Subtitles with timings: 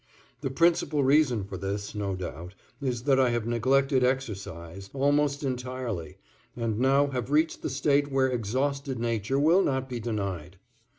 [0.39, 6.17] The principal reason for this, no doubt, is that I have neglected exercise almost entirely
[6.57, 10.57] and now have reached the state where exhausted nature will not be denied.